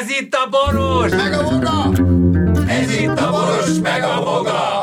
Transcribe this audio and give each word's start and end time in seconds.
Ez 0.00 0.10
itt 0.10 0.34
a 0.34 0.48
boros! 0.50 1.10
Meg 1.10 1.32
a 1.32 1.42
boga! 1.42 1.92
Ez 2.66 3.00
itt 3.00 3.18
a 3.18 3.30
boros, 3.30 3.78
meg 3.82 4.02
a 4.02 4.22
boga! 4.24 4.82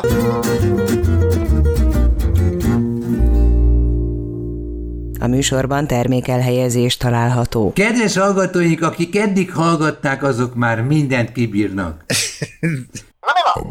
A 5.19 5.27
műsorban 5.27 5.87
termékelhelyezés 5.87 6.97
található. 6.97 7.73
Kedves 7.73 8.17
hallgatóink, 8.17 8.81
akik 8.81 9.15
eddig 9.15 9.53
hallgatták, 9.53 10.23
azok 10.23 10.55
már 10.55 10.81
mindent 10.81 11.31
kibírnak. 11.31 12.05
A 13.19 13.63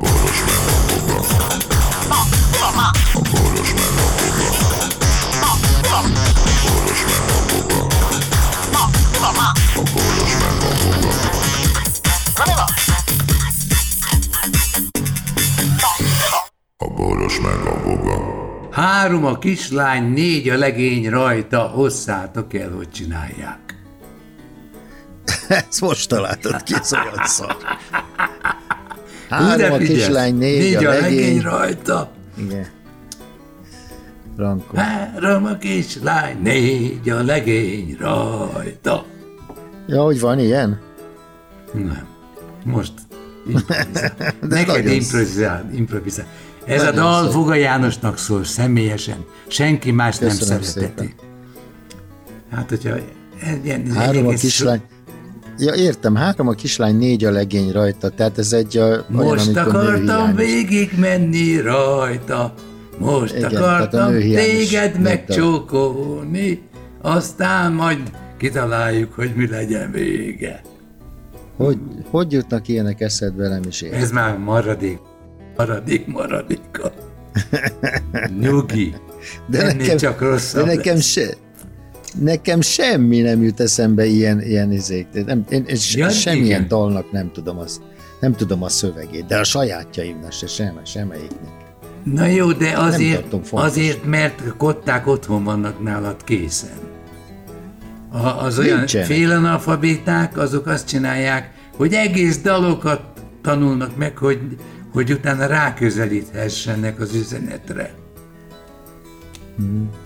Három 18.75 19.25
a 19.25 19.39
kislány, 19.39 20.13
négy 20.13 20.49
a 20.49 20.59
legény 20.59 21.09
rajta, 21.09 21.61
hosszátok 21.61 22.55
el, 22.55 22.71
hogy 22.71 22.91
csinálják. 22.91 23.59
Ezt 25.49 25.81
most 25.81 26.09
találtad 26.09 26.63
ki, 26.63 26.75
ez 26.75 26.93
olyan 26.93 27.27
szar. 27.27 27.57
Három 29.29 29.73
a 29.73 29.77
kislány, 29.77 30.35
négy, 30.37 30.59
négy 30.59 30.85
a 30.85 30.91
legény. 30.91 31.41
rajta. 31.41 32.11
Igen. 32.37 32.67
Rankó. 34.37 34.77
Három 34.77 35.45
a 35.45 35.57
kislány, 35.57 36.43
négy 36.43 37.11
a 37.11 37.23
legény 37.23 37.97
rajta. 38.01 39.05
Ja, 39.87 40.03
hogy 40.03 40.21
van 40.21 40.39
ilyen? 40.39 40.81
Nem. 41.73 42.07
Most. 42.65 42.93
Neked 44.49 44.87
improvizál, 44.87 45.71
improvizál. 45.75 46.27
Ez 46.67 46.81
a 46.83 46.85
Nagyon 46.85 47.01
dal 47.03 47.23
szép. 47.23 47.33
Foga 47.33 47.55
Jánosnak 47.55 48.19
szól 48.19 48.45
személyesen. 48.45 49.25
Senki 49.47 49.91
más 49.91 50.19
Köszönöm 50.19 50.49
nem 50.49 50.63
szereteti. 50.63 50.95
szépen. 50.97 51.13
Hát, 52.51 52.69
hogyha 52.69 52.95
ilyen, 53.65 53.91
Három 53.91 54.27
a 54.27 54.31
kislány. 54.31 54.81
Ja, 55.59 55.75
értem, 55.75 56.15
három 56.15 56.49
a 56.49 56.53
kislány, 56.53 56.97
négy 56.97 57.25
a 57.25 57.31
legény 57.31 57.71
rajta. 57.73 58.09
Tehát 58.09 58.39
ez 58.39 58.53
egy 58.53 58.77
a, 58.79 58.85
olyan, 58.85 59.05
Most 59.09 59.47
női 59.47 59.57
akartam 59.57 60.03
hiányos. 60.37 60.37
végig 60.37 60.91
menni 60.99 61.61
rajta, 61.61 62.55
most 62.99 63.37
Igen, 63.37 63.55
akartam 63.57 64.15
a 64.15 64.19
téged 64.19 65.01
megcsókolni, 65.01 66.63
aztán 67.03 67.73
majd 67.73 67.99
kitaláljuk, 68.39 69.13
hogy 69.13 69.33
mi 69.37 69.47
legyen 69.49 69.91
vége. 69.91 70.61
Hogy, 71.57 71.79
hogy 72.11 72.33
jutnak 72.33 72.69
ilyenek 72.69 73.01
eszedbe, 73.01 73.49
nem 73.49 73.63
is 73.69 73.81
értem. 73.81 74.01
Ez 74.01 74.11
már 74.11 74.39
maradék, 74.39 74.99
maradék, 75.57 76.07
maradéka. 76.07 76.93
Nyugi, 78.41 78.95
De 79.47 79.59
ennél 79.61 79.77
nekem, 79.77 79.97
csak 79.97 80.21
de 80.21 80.27
rosszabb 80.27 80.67
nekem 80.67 80.95
lesz. 80.95 81.05
se, 81.07 81.35
nekem 82.21 82.61
semmi 82.61 83.21
nem 83.21 83.43
jut 83.43 83.61
eszembe 83.61 84.05
ilyen, 84.07 84.41
ilyen 84.43 84.73
izék. 84.73 85.07
De 85.13 85.23
Nem, 85.25 85.45
én, 85.49 85.65
én 85.67 85.77
Ja, 85.95 86.09
semmilyen 86.09 86.47
igen. 86.47 86.69
dalnak 86.69 87.13
nem 87.13 87.31
tudom, 87.33 87.59
az, 87.59 87.81
nem 88.21 88.35
tudom 88.35 88.63
a 88.63 88.69
szövegét, 88.69 89.27
de 89.27 89.39
a 89.39 89.45
sajátjaimnak 89.45 90.33
se, 90.33 90.47
sem, 90.47 90.81
semmelyiknek. 90.85 91.53
Na 92.05 92.27
jó, 92.27 92.53
de 92.53 92.73
azért, 92.79 93.35
azért, 93.51 94.05
mert 94.05 94.43
kották 94.57 95.07
otthon 95.07 95.45
vannak 95.45 95.83
nálad 95.83 96.25
készen. 96.25 96.79
A, 98.13 98.27
az 98.27 98.59
olyan 98.59 98.79
Nincsenek. 98.79 99.07
félanalfabéták, 99.07 100.39
azok 100.39 100.67
azt 100.67 100.87
csinálják, 100.89 101.51
hogy 101.77 101.93
egész 101.93 102.39
dalokat 102.41 103.01
tanulnak 103.43 103.97
meg, 103.97 104.19
hogy, 104.19 104.39
hogy 104.95 105.13
utána 105.13 105.47
ráközelíthessenek 105.47 107.01
az 107.01 107.15
üzenetre. 107.15 107.95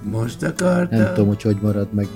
Most 0.02 0.42
akartam. 0.42 0.98
Nem 0.98 1.14
tudom, 1.14 1.26
hogy 1.26 1.42
hogy 1.42 1.58
marad 1.62 1.92
meg. 1.92 2.06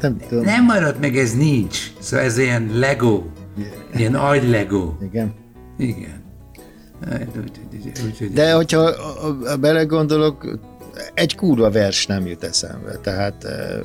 Nem 0.00 0.16
tudom. 0.28 0.44
Nem 0.44 0.64
marad 0.64 0.96
meg, 1.00 1.16
ez 1.16 1.34
nincs. 1.34 1.92
Szóval 1.98 2.24
ez 2.24 2.38
ilyen 2.38 2.70
Lego. 2.74 3.22
Ilyen 3.96 4.14
agy-Lego. 4.14 4.92
Igen. 5.02 5.34
Igen. 5.78 6.24
Hát, 7.08 7.28
De 8.32 8.52
hogyha 8.54 8.92
belegondolok, 9.60 10.58
egy 11.14 11.36
kurva 11.36 11.70
vers 11.70 12.06
nem 12.06 12.26
jut 12.26 12.44
eszembe, 12.44 12.96
tehát 12.96 13.44
eh, 13.44 13.80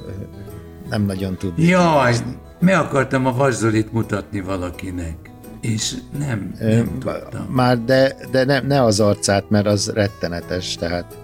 nem 0.90 1.06
nagyon 1.06 1.38
tudni. 1.38 1.64
Jaj, 1.64 2.16
meg 2.60 2.76
akartam 2.76 3.26
a 3.26 3.34
Vazzolit 3.34 3.92
mutatni 3.92 4.42
valakinek, 4.42 5.31
és 5.62 5.94
nem, 6.20 6.54
nem 6.60 6.98
tudtam. 7.00 7.46
Már 7.50 7.84
de, 7.84 8.16
de 8.32 8.44
ne, 8.46 8.60
ne 8.60 8.84
az 8.84 9.00
arcát, 9.00 9.50
mert 9.50 9.66
az 9.66 9.92
rettenetes, 9.94 10.76
tehát 10.76 11.18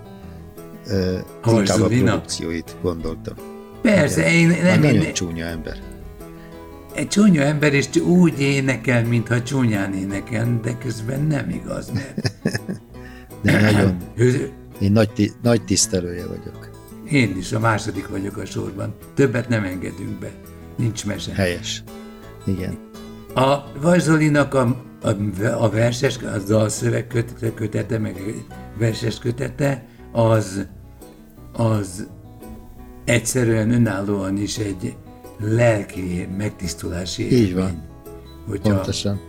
uh, 0.88 0.94
A 0.94 1.00
inkább 1.02 1.46
a 1.46 1.52
Varzolina? 1.52 2.12
produkcióit 2.12 2.76
gondoltam. 2.82 3.36
Persze, 3.82 4.32
én 4.34 4.48
Nem, 4.48 4.62
nem, 4.64 4.80
nagyon 4.82 5.02
én, 5.02 5.14
csúnya 5.14 5.46
ember. 5.46 5.78
egy 6.96 7.08
csúnya 7.08 7.42
ember, 7.42 7.74
és 7.74 7.96
úgy 7.96 8.40
énekel, 8.40 9.04
mintha 9.06 9.44
csúnyán 9.44 9.94
énekel, 9.94 10.60
de 10.64 10.78
közben 10.78 11.22
nem 11.22 11.50
igaz, 11.50 11.92
mert 11.92 12.32
De 13.42 13.62
nagyon, 13.72 13.98
ő, 14.16 14.52
én 14.80 14.92
nagy, 14.92 15.32
nagy 15.42 15.64
tisztelője 15.64 16.26
vagyok. 16.28 16.70
én 17.12 17.38
is 17.38 17.52
a 17.54 17.60
második 17.60 18.08
vagyok 18.08 18.38
a 18.38 18.46
sorban. 18.46 18.96
Többet 19.16 19.50
nem 19.50 19.64
engedünk 19.64 20.20
be. 20.20 20.32
Nincs 20.76 21.06
mese. 21.06 21.34
Helyes. 21.34 21.84
Igen. 22.46 22.78
A 23.36 23.64
Vajzolinak 23.82 24.54
a, 24.54 24.76
a, 25.02 25.10
a 25.64 25.70
verses, 25.70 26.18
a 26.18 26.38
dalszöveg 26.48 27.08
kötete, 27.08 27.54
kötete, 27.54 27.98
meg 27.98 28.46
verses 28.78 29.20
kötete, 29.20 29.86
az, 30.12 30.68
az 31.54 32.08
egyszerűen 33.06 33.72
önállóan 33.72 34.38
is 34.38 34.58
egy 34.58 34.96
lelki 35.40 36.28
megtisztulási 36.38 37.26
Így 37.26 37.32
élmény. 37.32 37.64
van. 37.64 37.84
Hogyha 38.48 38.74
Pontosan. 38.74 39.20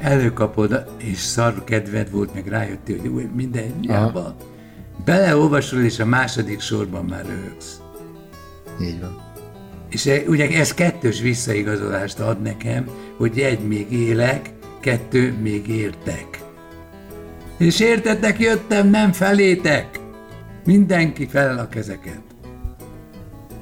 előkapod, 0.00 0.84
és 0.96 1.18
szar 1.18 1.64
kedved 1.64 2.10
volt, 2.10 2.34
meg 2.34 2.46
rájöttél, 2.46 2.98
hogy 2.98 3.08
új, 3.08 3.28
minden 3.34 3.80
hiába, 3.80 4.36
beleolvasol, 5.04 5.80
és 5.80 5.98
a 5.98 6.04
második 6.06 6.60
sorban 6.60 7.04
már 7.04 7.26
röhögsz. 7.26 7.80
Így 8.80 9.00
van. 9.00 9.22
És 9.94 10.06
e- 10.06 10.22
ugye 10.26 10.48
ez 10.48 10.74
kettős 10.74 11.20
visszaigazolást 11.20 12.20
ad 12.20 12.42
nekem, 12.42 12.88
hogy 13.16 13.38
egy 13.38 13.60
még 13.60 13.92
élek, 13.92 14.50
kettő 14.80 15.34
még 15.42 15.68
értek. 15.68 16.42
És 17.58 17.80
értetek 17.80 18.38
jöttem, 18.40 18.90
nem 18.90 19.12
felétek. 19.12 20.00
Mindenki 20.64 21.26
fel 21.26 21.58
a 21.58 21.68
kezeket. 21.68 22.20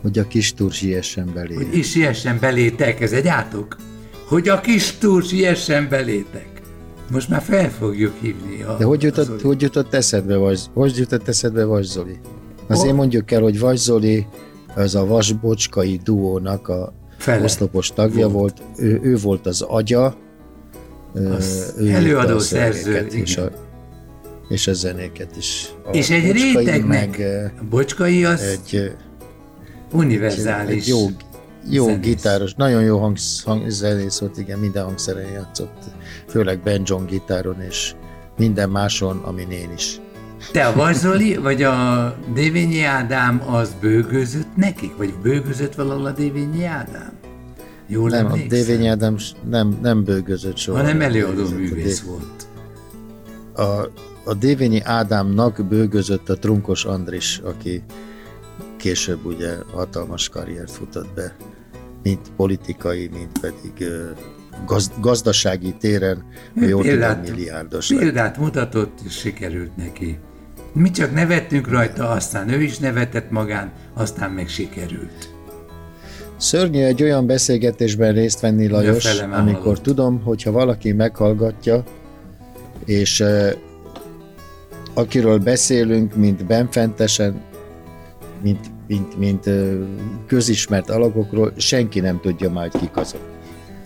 Hogy 0.02 0.18
a 0.18 0.26
kis 0.26 0.54
túr 0.54 0.72
siessen 0.72 1.30
belé. 1.34 1.54
Hogy 1.54 1.76
is 1.76 1.90
siessen 1.90 2.38
belétek, 2.40 3.00
ez 3.00 3.12
egy 3.12 3.26
átok. 3.26 3.76
Hogy 4.26 4.48
a 4.48 4.60
kis 4.60 4.92
túl 4.92 5.22
siessen 5.22 5.88
belétek. 5.88 6.48
Most 7.10 7.28
már 7.28 7.42
fel 7.42 7.70
fogjuk 7.70 8.14
hívni 8.20 8.62
a... 8.62 8.76
De 8.76 8.84
hogy 8.84 9.02
jutott, 9.02 9.26
Zoli- 9.26 9.42
hogy 9.42 9.62
jutott 9.62 9.94
eszedbe 9.94 10.36
Vas, 10.36 10.60
hogy 10.74 10.96
jutott 10.96 11.28
eszedbe 11.28 11.64
Vas 11.64 11.86
Zoli? 11.86 12.18
Azért 12.66 12.90
Oh. 12.90 12.96
mondjuk 12.96 13.30
el, 13.30 13.40
hogy 13.42 13.58
Vas 13.58 13.78
Az 14.74 14.94
a 14.94 15.06
Vasbocskai 15.06 16.00
duónak 16.04 16.68
a 16.68 16.92
Fele 17.18 17.44
oszlopos 17.44 17.92
tagja 17.92 18.28
volt. 18.28 18.58
volt, 18.58 18.78
ő, 18.78 19.00
ő 19.02 19.16
volt 19.16 19.46
az 19.46 19.60
agya, 19.60 20.16
Az 21.14 21.74
ő 21.78 21.90
előadó 21.90 22.38
szerző, 22.38 22.96
és 22.96 23.36
a, 23.36 23.50
és 24.48 24.66
a 24.66 24.72
zenéket 24.72 25.36
is. 25.36 25.68
A 25.84 25.90
És 25.90 26.10
egy 26.10 26.26
Bocskai 26.26 26.52
rétegnek, 26.52 27.16
meg 27.16 27.26
a 27.60 27.64
bocskai 27.70 28.24
az 28.24 28.40
egy, 28.40 28.92
univerzális. 29.92 30.82
egy 30.82 30.88
jó, 30.88 30.98
jó 31.70 31.84
zenész. 31.84 32.00
gitáros, 32.00 32.54
nagyon 32.54 32.82
jó 32.82 32.98
hang, 32.98 33.16
hang, 33.44 33.68
zenész 33.70 34.18
volt, 34.18 34.38
igen, 34.38 34.58
minden 34.58 34.84
hangszeren 34.84 35.30
játszott, 35.32 35.82
főleg 36.28 36.60
banjon 36.60 37.06
gitáron 37.06 37.60
és 37.60 37.94
minden 38.36 38.70
máson, 38.70 39.18
amin 39.24 39.50
én 39.50 39.70
is. 39.76 40.00
Te 40.52 40.66
a 40.66 40.72
Vazsoli, 40.74 41.36
vagy 41.36 41.62
a 41.62 42.16
Dévényi 42.34 42.82
Ádám 42.82 43.42
az 43.50 43.74
bőgözött 43.80 44.56
nekik? 44.56 44.96
Vagy 44.96 45.14
bőgözött 45.22 45.74
valahol 45.74 46.06
a 46.06 46.10
Dévényi 46.12 46.64
Ádám? 46.64 47.12
Jól 47.86 48.08
Nem, 48.10 48.26
a 48.26 48.28
emlékszel? 48.30 48.58
Dévényi 48.64 48.86
Ádám 48.86 49.16
nem, 49.50 49.78
nem 49.82 50.04
bőgözött 50.04 50.56
soha. 50.56 50.78
hanem 50.78 51.00
előadó 51.00 51.48
művész 51.48 52.02
a, 52.06 52.10
volt. 52.10 52.46
A, 53.54 53.90
a 54.30 54.34
Dévényi 54.34 54.80
Ádámnak 54.84 55.66
bőgözött 55.68 56.28
a 56.28 56.38
Trunkos 56.38 56.84
Andris, 56.84 57.38
aki 57.44 57.82
később 58.76 59.24
ugye 59.24 59.54
hatalmas 59.72 60.28
karriert 60.28 60.70
futott 60.70 61.14
be, 61.14 61.36
mint 62.02 62.30
politikai, 62.36 63.08
mint 63.12 63.38
pedig 63.40 63.72
ö, 63.78 64.10
gaz, 64.66 64.90
gazdasági 65.00 65.74
téren, 65.78 66.24
Ő 66.54 66.68
jól 66.68 66.68
tudom, 66.68 66.82
példát- 66.82 67.28
milliárdos 67.30 67.90
lett. 67.90 67.98
Példát 68.00 68.38
mutatott, 68.38 68.98
és 69.04 69.12
sikerült 69.12 69.76
neki. 69.76 70.18
Mi 70.72 70.90
csak 70.90 71.14
nevettünk 71.14 71.68
rajta, 71.68 72.08
aztán 72.08 72.48
ő 72.48 72.62
is 72.62 72.78
nevetett 72.78 73.30
magán, 73.30 73.72
aztán 73.94 74.30
meg 74.30 74.48
sikerült. 74.48 75.30
Szörnyű 76.36 76.82
egy 76.82 77.02
olyan 77.02 77.26
beszélgetésben 77.26 78.12
részt 78.12 78.40
venni, 78.40 78.68
Lajos, 78.68 79.20
amikor 79.20 79.62
halott. 79.62 79.82
tudom, 79.82 80.22
hogyha 80.22 80.50
valaki 80.50 80.92
meghallgatja, 80.92 81.84
és 82.84 83.20
uh, 83.20 83.50
akiről 84.94 85.38
beszélünk, 85.38 86.14
mint 86.14 86.46
benfentesen, 86.46 87.40
mint, 88.42 88.66
mint, 88.86 89.18
mint 89.18 89.46
uh, 89.46 89.78
közismert 90.26 90.90
alakokról, 90.90 91.52
senki 91.56 92.00
nem 92.00 92.20
tudja 92.20 92.50
már, 92.50 92.68
hogy 92.70 92.80
kik 92.80 92.96
azok. 92.96 93.20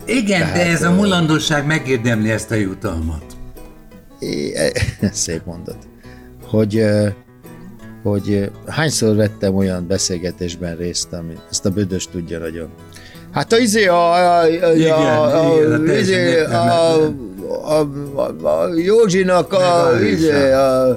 Igen, 0.04 0.40
Tehát, 0.40 0.54
de 0.54 0.66
ez 0.66 0.82
a 0.82 0.92
mulandóság 0.92 1.66
megérdemli 1.66 2.30
ezt 2.30 2.50
a 2.50 2.54
jutalmat. 2.54 3.24
É, 4.18 4.52
szép 5.12 5.44
mondat. 5.44 5.76
Hogy 6.56 6.76
uh, 6.76 7.08
hogy 8.02 8.50
hányszor 8.66 9.16
vettem 9.16 9.54
olyan 9.56 9.86
beszélgetésben 9.86 10.76
részt, 10.76 11.12
ami 11.12 11.38
ezt 11.50 11.66
a 11.66 11.70
bödös 11.70 12.08
tudja 12.08 12.38
nagyon. 12.38 12.68
Hát 13.32 13.52
a 13.52 13.58
izé 13.58 13.86
a, 13.86 14.12
a, 14.12 14.40
a, 14.40 14.46
igen, 14.74 14.92
a, 14.92 15.50
a, 15.50 15.92
izé, 15.98 16.42
a, 16.42 16.94
a, 17.62 17.88
a, 18.14 18.48
a 18.48 18.74
Józsinak 18.74 19.52
a, 19.52 19.90
izé, 20.02 20.52
a, 20.52 20.88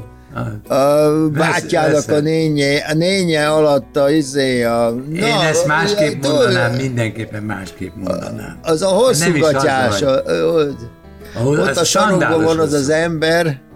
a 0.68 1.30
bátyjának 1.30 2.10
a 2.10 2.20
nénye, 2.20 2.78
a 2.78 2.94
nénye 2.94 3.50
alatt 3.50 3.96
a 3.96 4.10
izé 4.10 4.64
a... 4.64 4.90
Na, 4.90 5.28
Én 5.28 5.40
ezt 5.50 5.68
másképp 5.68 6.24
a, 6.24 6.28
mondanám, 6.28 6.76
mindenképpen 6.76 7.44
másképp 7.44 7.96
mondanám. 7.96 8.60
Az 8.62 8.82
a 8.82 8.88
hosszú 8.88 9.38
gatyás, 9.40 10.02
ott 11.46 11.78
a 11.78 11.84
sarokban 11.84 12.44
van 12.44 12.60
az 12.60 12.74
az 12.74 12.90
ember, 12.90 13.68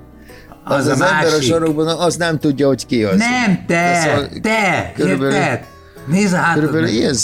az, 0.64 0.88
az, 0.88 0.88
az 0.88 1.02
ember 1.02 1.34
a 1.34 1.42
sorokban, 1.42 1.88
az 1.88 2.16
nem 2.16 2.40
tudja, 2.40 2.68
hogy 2.68 2.86
ki 2.86 3.04
az. 3.04 3.18
Nem, 3.18 3.64
te, 3.68 4.00
szóval 4.04 4.30
te, 4.42 4.92
körülbelül, 4.96 5.34
érted? 5.34 5.66
Nézd 6.08 6.34
át. 6.34 6.54
Körülbelül 6.54 6.88
ilyen, 6.88 7.16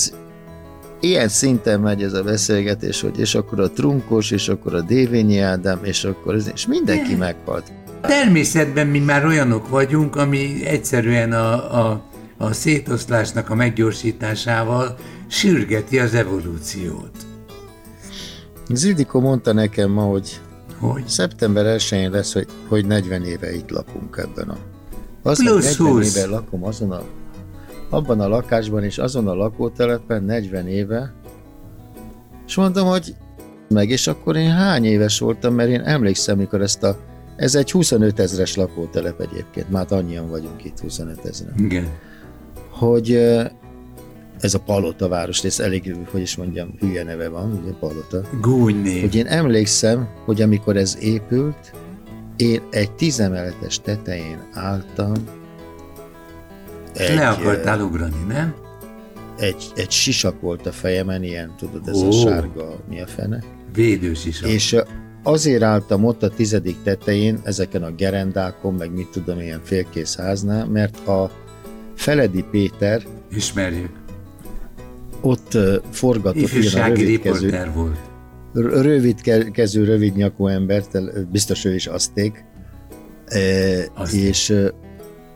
ilyen 1.00 1.27
szinten 1.27 1.80
megy 1.80 2.03
ez 2.03 2.13
a 2.13 2.24
beszélgetés, 2.24 3.01
hogy 3.01 3.19
és 3.19 3.36
akkor 3.36 3.59
a 3.59 3.69
Trunkos, 3.69 4.31
és 4.31 4.47
akkor 4.47 4.75
a 4.75 4.81
Dévényi 4.81 5.39
Ádám, 5.39 5.80
és 5.83 6.03
akkor 6.03 6.36
ez, 6.36 6.50
és 6.53 6.68
mindenki 6.68 7.12
ne. 7.12 7.18
meghalt. 7.18 7.71
Természetben 8.01 8.88
mi 8.88 9.00
már 9.00 9.25
olyanok 9.25 9.69
vagyunk, 9.69 10.15
ami 10.15 10.65
egyszerűen 10.65 11.31
a, 11.31 11.80
a, 11.80 12.01
a 12.38 12.53
szétoszlásnak 12.53 13.50
a 13.50 13.56
meggyorsításával 13.56 14.95
sürgeti 15.27 16.00
az 16.00 16.13
evolúciót. 16.13 17.12
Zildikó 18.69 19.19
mondta 19.19 19.53
nekem 19.53 19.91
ma, 19.91 20.01
hogy 20.01 20.39
hogy? 20.80 21.08
Szeptember 21.08 21.80
1-én 21.80 22.12
lesz, 22.12 22.34
hogy, 22.34 22.48
hogy 22.68 22.86
40 22.86 23.24
éve 23.24 23.56
itt 23.56 23.70
lakunk 23.70 24.18
ebben 24.18 24.50
a... 24.50 24.58
Az, 25.22 25.44
Plusz 25.44 25.78
40 25.78 25.94
20. 25.94 26.16
éve 26.16 26.28
lakom 26.28 26.64
azon 26.64 26.92
a, 26.92 27.04
abban 27.90 28.20
a 28.20 28.28
lakásban 28.28 28.84
és 28.84 28.98
azon 28.98 29.28
a 29.28 29.34
lakótelepen 29.34 30.24
40 30.24 30.68
éve, 30.68 31.14
és 32.48 32.56
mondom, 32.56 32.88
hogy 32.88 33.16
meg, 33.68 33.90
és 33.90 34.08
akkor 34.08 34.36
én 34.36 34.52
hány 34.52 34.86
éves 34.86 35.20
voltam, 35.20 35.54
mert 35.54 35.70
én 35.70 35.81
emlékszem, 35.81 36.38
mikor 36.38 36.62
ezt 36.62 36.84
a 36.84 36.98
ez 37.40 37.56
egy 37.56 37.72
25 37.72 38.20
ezres 38.20 38.56
lakótelep 38.56 39.22
egyébként, 39.22 39.70
már 39.70 39.86
annyian 39.90 40.30
vagyunk 40.30 40.64
itt, 40.64 40.80
25 40.80 41.25
ezeren. 41.25 41.54
Igen. 41.58 41.88
Hogy 42.70 43.20
ez 44.39 44.53
a 44.53 44.59
Palota 44.59 45.07
város, 45.07 45.44
ez 45.44 45.59
elég, 45.59 45.95
hogy 46.12 46.21
is 46.21 46.36
mondjam, 46.36 46.74
hülye 46.80 47.03
neve 47.03 47.30
van, 47.30 47.59
ugye 47.63 47.71
Palota. 47.80 48.21
Gúnyné. 48.41 49.00
Hogy 49.00 49.15
én 49.15 49.25
emlékszem, 49.25 50.07
hogy 50.25 50.41
amikor 50.41 50.77
ez 50.77 50.97
épült, 51.00 51.71
én 52.36 52.62
egy 52.69 52.91
tízemeletes 52.91 53.80
tetején 53.80 54.39
álltam. 54.53 55.13
Egy, 56.94 57.15
Le 57.15 57.27
akartál 57.27 57.81
ugrani, 57.81 58.24
nem? 58.27 58.56
Egy, 59.38 59.65
egy 59.75 59.91
sisak 59.91 60.41
volt 60.41 60.65
a 60.65 60.71
fejemen, 60.71 61.24
ilyen, 61.24 61.56
tudod, 61.57 61.88
ez 61.88 62.01
Ó. 62.01 62.07
a 62.07 62.12
sárga, 62.12 62.75
mi 62.89 63.01
a 63.01 63.07
fene? 63.07 63.44
Védősisak. 63.74 64.50
És 64.50 64.75
azért 65.24 65.63
álltam 65.63 66.06
ott 66.06 66.24
a 66.24 66.30
tizedik 66.30 66.75
tetején, 66.83 67.39
ezeken 67.44 67.83
a 67.83 67.91
gerendákon, 67.91 68.74
meg 68.74 68.91
mit 68.91 69.07
tudom, 69.07 69.39
ilyen 69.39 69.62
félkész 69.63 70.15
háznál, 70.15 70.65
mert 70.65 71.07
a 71.07 71.31
Feledi 71.95 72.45
Péter, 72.51 73.03
Ismerjük 73.31 74.00
ott 75.21 75.57
forgatott 75.92 76.51
ilyen 76.51 76.89
rövidkező, 76.89 77.71
volt. 77.75 77.98
rövidkező, 78.54 79.83
rövid 79.83 80.16
nyakú 80.16 80.48
embert, 80.48 81.00
biztos 81.31 81.66
ő 81.66 81.74
is 81.74 81.88
azték, 81.88 82.45
e, 83.25 83.42
és 84.12 84.54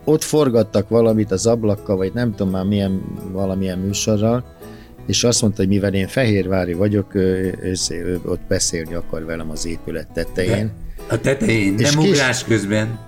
ott 0.04 0.22
forgattak 0.22 0.88
valamit 0.88 1.30
az 1.30 1.46
ablakkal, 1.46 1.96
vagy 1.96 2.12
nem 2.12 2.30
tudom 2.30 2.52
már 2.52 2.64
milyen, 2.64 3.02
valamilyen 3.32 3.78
műsorral, 3.78 4.44
és 5.06 5.24
azt 5.24 5.42
mondta, 5.42 5.60
hogy 5.60 5.70
mivel 5.70 5.94
én 5.94 6.06
fehérvári 6.06 6.72
vagyok, 6.72 7.14
ő, 7.14 7.58
ő, 7.62 7.74
ő 7.90 8.20
ott 8.24 8.40
beszélni 8.48 8.94
akar 8.94 9.24
velem 9.24 9.50
az 9.50 9.66
épület 9.66 10.12
tetején. 10.12 10.72
De 11.08 11.14
a 11.14 11.20
tetején, 11.20 11.78
és 11.78 11.92
nem 11.92 12.02
kés... 12.02 12.10
ugrás 12.10 12.44
közben. 12.44 12.98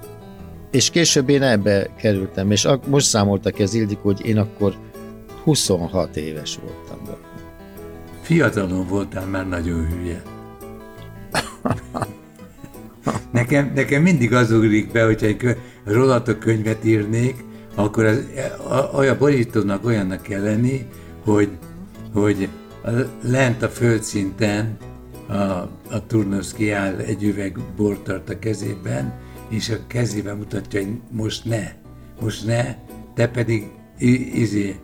És 0.70 0.90
később 0.90 1.28
én 1.28 1.42
ebbe 1.42 1.86
kerültem, 1.98 2.50
és 2.50 2.68
most 2.86 3.06
számoltak 3.06 3.58
ez 3.58 3.74
Ildikó, 3.74 4.00
hogy 4.02 4.26
én 4.26 4.38
akkor 4.38 4.74
26 5.46 6.16
éves 6.16 6.58
voltam. 6.62 7.14
Fiatalon 8.20 8.86
voltál 8.86 9.26
már 9.26 9.48
nagyon 9.48 9.86
hülye. 9.86 10.22
Nekem, 13.30 13.72
nekem 13.74 14.02
mindig 14.02 14.32
az 14.32 14.52
ugrik 14.52 14.92
be, 14.92 15.04
hogyha 15.04 15.26
egy 15.26 15.56
rólatok 15.84 16.38
könyvet 16.38 16.84
írnék, 16.84 17.44
akkor 17.74 18.04
az, 18.04 18.24
olyan 18.94 19.18
borítónak 19.18 19.84
olyannak 19.84 20.22
kell 20.22 20.42
lenni, 20.42 20.86
hogy, 21.24 21.50
hogy 22.12 22.48
a, 22.84 22.90
lent 23.22 23.62
a 23.62 23.68
földszinten 23.68 24.76
a, 25.26 25.32
a 25.90 26.06
Turnovszki 26.06 26.70
áll 26.70 26.96
egy 26.96 27.22
üveg 27.22 27.58
bort 27.76 28.00
tart 28.00 28.28
a 28.28 28.38
kezében, 28.38 29.14
és 29.48 29.68
a 29.68 29.86
kezében 29.86 30.36
mutatja, 30.36 30.80
hogy 30.80 31.00
most 31.10 31.44
ne, 31.44 31.72
most 32.20 32.46
ne, 32.46 32.74
te 33.14 33.28
pedig 33.28 33.70
izé, 34.34 34.76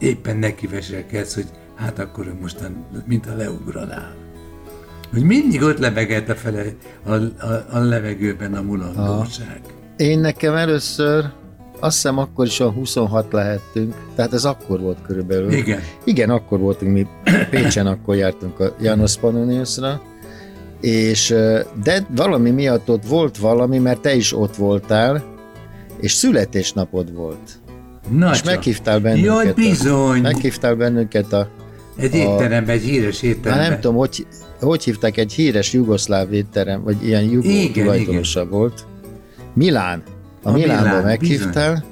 éppen 0.00 0.36
neki 0.36 0.66
veselkedsz, 0.66 1.34
hogy 1.34 1.46
hát 1.74 1.98
akkor 1.98 2.26
ő 2.26 2.36
mostan, 2.40 2.86
mint 3.06 3.26
a 3.26 3.36
leugranál. 3.36 4.14
Hogy 5.12 5.22
mindig 5.22 5.62
ott 5.62 5.78
lebegett 5.78 6.28
a, 6.28 6.34
fele, 6.34 6.62
a, 7.04 7.12
a, 7.12 7.66
a 7.70 7.78
levegőben 7.78 8.54
a 8.54 8.62
mulandóság. 8.62 9.60
Én 9.96 10.18
nekem 10.18 10.54
először 10.54 11.24
azt 11.80 11.94
hiszem 11.94 12.18
akkor 12.18 12.46
is 12.46 12.60
a 12.60 12.70
26 12.70 13.32
lehettünk, 13.32 13.94
tehát 14.14 14.32
ez 14.32 14.44
akkor 14.44 14.80
volt 14.80 15.02
körülbelül. 15.02 15.52
Igen. 15.52 15.80
Igen, 16.04 16.30
akkor 16.30 16.58
voltunk 16.58 16.92
mi, 16.92 17.06
Pécsen 17.50 17.86
akkor 17.86 18.16
jártunk 18.16 18.60
a 18.60 18.74
Janos 18.80 19.16
Pannoniusra, 19.16 20.02
és 20.80 21.34
de 21.82 22.06
valami 22.16 22.50
miatt 22.50 22.90
ott 22.90 23.06
volt 23.06 23.36
valami, 23.36 23.78
mert 23.78 24.00
te 24.00 24.14
is 24.14 24.32
ott 24.32 24.56
voltál, 24.56 25.24
és 26.00 26.12
születésnapod 26.12 27.14
volt. 27.14 27.59
Na 28.08 28.30
és 28.30 28.36
csak. 28.36 28.46
meghívtál 28.46 29.00
bennünket. 29.00 29.26
Jaj, 29.26 29.52
bizony. 29.52 30.18
A, 30.18 30.22
meghívtál 30.22 30.74
bennünket 30.74 31.32
a... 31.32 31.48
Egy 31.96 32.14
étterembe, 32.14 32.72
egy 32.72 32.82
híres 32.82 33.22
étterembe. 33.22 33.68
nem 33.68 33.80
tudom, 33.80 33.96
hogy, 33.96 34.26
hogy 34.60 34.84
hívták, 34.84 35.16
egy 35.16 35.32
híres 35.32 35.72
jugoszláv 35.72 36.32
étterem, 36.32 36.82
vagy 36.82 37.06
ilyen 37.06 37.22
jugó 37.22 37.72
tulajdonosa 37.72 38.40
igen. 38.40 38.52
volt. 38.52 38.86
Milán. 39.54 40.02
A, 40.42 40.48
a 40.48 40.52
Milánba 40.52 40.84
Milán, 40.84 41.04
meghívtál, 41.04 41.84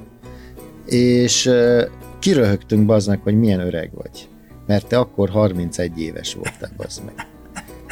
bizony. 0.85 1.01
és 1.01 1.47
uh, 1.47 1.83
kiröhögtünk 2.19 2.87
baznak, 2.87 3.23
hogy 3.23 3.39
milyen 3.39 3.61
öreg 3.61 3.91
vagy. 3.95 4.29
Mert 4.67 4.87
te 4.87 4.99
akkor 4.99 5.29
31 5.29 6.01
éves 6.01 6.35
voltál, 6.35 6.71
bazd 6.77 7.03
meg. 7.05 7.27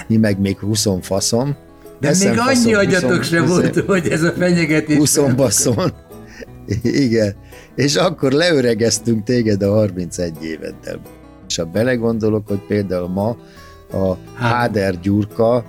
Mi 0.06 0.16
meg 0.16 0.40
még 0.40 0.58
20 0.58 0.86
faszom. 1.00 1.56
De 2.00 2.08
Eszem 2.08 2.30
még 2.30 2.38
annyi 2.38 2.74
agyatok 2.74 3.22
sem 3.22 3.46
volt, 3.46 3.78
hogy 3.86 4.08
ez 4.08 4.22
a 4.22 4.32
fenyegetés. 4.32 4.96
20 4.96 5.18
baszon. 5.36 5.92
Igen. 7.06 7.34
És 7.74 7.96
akkor 7.96 8.32
leöregeztünk 8.32 9.24
téged 9.24 9.62
a 9.62 9.72
31 9.72 10.44
éveddel. 10.44 11.00
És 11.48 11.56
ha 11.56 11.64
belegondolok, 11.64 12.48
hogy 12.48 12.60
például 12.66 13.08
ma 13.08 13.36
a 13.92 14.16
Háder 14.34 15.00
Gyurka, 15.00 15.64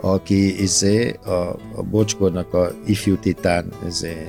aki 0.00 0.62
izé, 0.62 1.18
a, 1.24 1.30
a 1.76 1.82
Bocskornak 1.90 2.54
a 2.54 2.72
ifjú 2.86 3.16
titán 3.16 3.72
izé, 3.86 4.26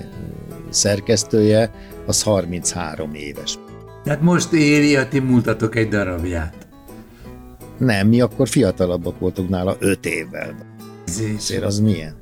szerkesztője, 0.69 1.71
az 2.05 2.23
33 2.23 3.13
éves. 3.13 3.57
Tehát 4.03 4.21
most 4.21 4.51
éri 4.51 4.95
a 4.95 5.07
ti 5.07 5.19
múltatok 5.19 5.75
egy 5.75 5.87
darabját. 5.87 6.67
Nem, 7.77 8.07
mi 8.07 8.21
akkor 8.21 8.47
fiatalabbak 8.47 9.19
voltunk 9.19 9.49
nála 9.49 9.75
5 9.79 10.05
évvel. 10.05 10.55
Ezért 11.37 11.63
az 11.63 11.79
milyen? 11.79 12.15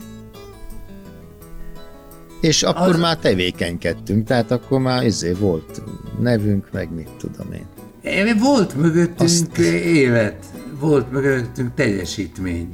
És 2.41 2.63
akkor 2.63 2.93
az... 2.93 3.00
már 3.00 3.17
tevékenykedtünk, 3.17 4.27
tehát 4.27 4.51
akkor 4.51 4.79
már 4.79 5.05
izé 5.05 5.31
volt 5.31 5.81
nevünk, 6.19 6.67
meg 6.71 6.93
mit 6.93 7.10
tudom 7.17 7.48
én. 7.53 8.38
Volt 8.39 8.75
mögöttünk 8.75 9.19
Azt... 9.19 9.57
élet, 9.57 10.45
volt 10.79 11.12
mögöttünk 11.12 11.74
teljesítmény. 11.74 12.69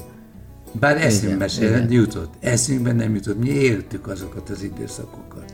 Bár 0.79 0.97
eszünkbe 0.97 1.47
sem 1.47 1.91
jutott, 1.91 2.33
eszünkben 2.39 2.95
nem 2.95 3.15
jutott, 3.15 3.39
mi 3.39 3.49
éltük 3.49 4.07
azokat 4.07 4.49
az 4.49 4.63
időszakokat. 4.63 5.53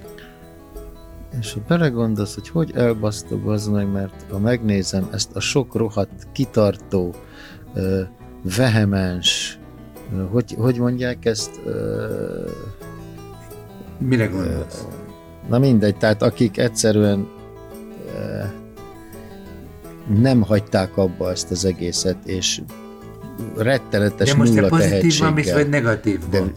És 1.40 1.54
ha 1.54 1.60
belegondolsz, 1.68 2.34
hogy 2.34 2.50
hogy 2.50 2.72
elbasztok 2.76 3.50
az 3.50 3.68
meg, 3.68 3.92
mert 3.92 4.26
ha 4.30 4.40
megnézem 4.40 5.10
ezt 5.12 5.36
a 5.36 5.40
sok 5.40 5.76
rohadt, 5.76 6.28
kitartó, 6.32 7.16
vehemens, 8.58 9.60
hogy, 10.32 10.56
hogy 10.58 10.78
mondják 10.78 11.26
ezt? 11.26 11.60
Mire 14.08 14.26
gondolsz? 14.26 14.86
Na 15.50 15.60
mindegy, 15.60 15.96
tehát 15.98 16.22
akik 16.22 16.58
egyszerűen 16.58 17.28
nem 20.22 20.42
hagyták 20.42 20.98
abba 20.98 21.32
ezt 21.32 21.52
az 21.52 21.66
egészet, 21.66 22.18
és 22.26 22.62
rettenetes 23.58 24.30
De 24.32 24.38
most 24.38 24.54
te 24.54 24.68
pozitív 24.68 25.20
van, 25.20 25.34
vagy 25.34 25.44
tehetséggel. 25.44 25.82
negatív 25.82 26.20
De- 26.30 26.40
van? 26.40 26.54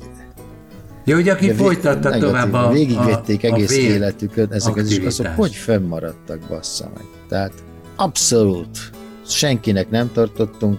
Ja, 1.05 1.15
hogy 1.15 1.29
aki 1.29 1.53
folytatta 1.53 2.09
negatív, 2.09 2.21
tovább 2.21 2.53
a, 2.53 2.71
Végigvették 2.71 3.43
a, 3.43 3.47
egész 3.47 3.71
a 3.71 3.81
életükön, 3.81 4.53
ezek 4.53 4.76
az, 4.76 5.00
azok 5.05 5.26
hogy 5.26 5.55
fennmaradtak, 5.55 6.38
bassza 6.49 6.91
meg. 6.95 7.05
Tehát 7.29 7.53
abszolút 7.97 8.79
senkinek 9.26 9.91
nem 9.91 10.12
tartottunk, 10.12 10.79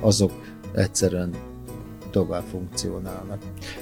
azok 0.00 0.32
egyszerűen 0.74 1.30
tovább 2.10 2.44
funkcionálnak. 2.50 3.38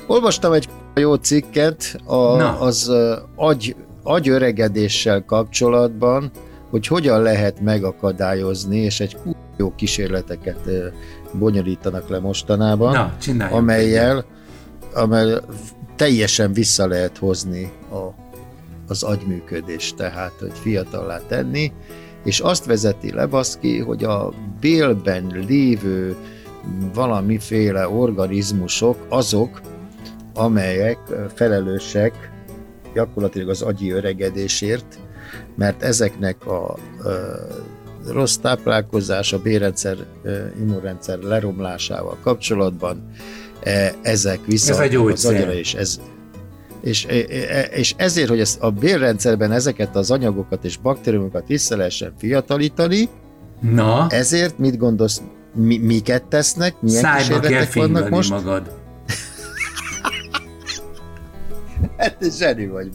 Olvastam 0.07 0.53
egy 0.53 0.69
jó 1.01 1.15
cikket 1.15 2.01
a, 2.05 2.37
Na. 2.37 2.59
az 2.61 2.93
agy, 3.37 3.77
agyöregedéssel 4.03 5.25
kapcsolatban, 5.25 6.31
hogy 6.71 6.87
hogyan 6.87 7.23
lehet 7.23 7.61
megakadályozni, 7.61 8.79
és 8.79 9.01
egy 9.01 9.17
jó 9.57 9.75
kísérleteket 9.75 10.59
bonyolítanak 11.33 12.09
le 12.09 12.19
mostanában 12.19 12.93
Na, 12.93 13.15
csináljuk. 13.21 13.59
amelyel, 13.59 14.25
amelyel 14.95 15.43
teljesen 15.97 16.53
vissza 16.53 16.87
lehet 16.87 17.19
hozni 17.19 17.73
a, 17.91 18.15
az 18.89 19.03
agyműködést, 19.03 19.97
tehát 19.97 20.33
hogy 20.41 20.53
fiatallá 20.53 21.21
tenni, 21.29 21.73
és 22.25 22.41
azt 22.41 22.65
vezeti 22.65 23.13
le 23.13 23.27
Baszki, 23.27 23.79
hogy 23.79 24.05
a 24.05 24.33
bélben 24.61 25.45
lévő 25.49 26.17
valamiféle 26.95 27.89
organizmusok 27.89 29.07
azok, 29.09 29.61
amelyek 30.41 30.99
felelősek 31.35 32.31
gyakorlatilag 32.95 33.49
az 33.49 33.63
agyi 33.63 33.91
öregedésért, 33.91 34.99
mert 35.57 35.83
ezeknek 35.83 36.47
a 36.47 36.77
rossz 38.09 38.37
táplálkozás, 38.37 39.33
a 39.33 39.39
bérrendszer, 39.39 39.97
immunrendszer 40.61 41.19
leromlásával 41.19 42.17
kapcsolatban 42.23 43.11
e, 43.63 43.95
ezek 44.03 44.39
Ez 44.39 44.47
vissza 44.47 44.83
az 44.83 44.89
gyógyszer. 44.89 45.35
agyra, 45.35 45.53
és 45.53 45.75
ez 45.75 46.01
és, 46.81 47.07
e, 47.09 47.25
e, 47.49 47.61
és 47.63 47.95
ezért, 47.97 48.29
hogy 48.29 48.41
ezt 48.41 48.63
a 48.63 48.71
bérrendszerben 48.71 49.53
ezeket 49.53 49.97
az 49.97 50.11
anyagokat 50.11 50.65
és 50.65 50.77
baktériumokat 50.77 51.47
vissza 51.47 51.77
lehessen 51.77 52.13
fiatalítani, 52.19 53.09
Na, 53.61 54.07
ezért 54.09 54.59
mit 54.59 54.77
gondolsz, 54.77 55.23
mi, 55.55 55.79
miket 55.79 56.25
tesznek, 56.25 56.75
milyen 56.81 57.03
szájba 57.03 57.41
kísérletek 57.41 57.73
vannak 57.75 58.09
most? 58.09 58.31
magad. 58.31 58.80
Hát 62.01 62.17
zseni 62.39 62.67
vagy. 62.67 62.89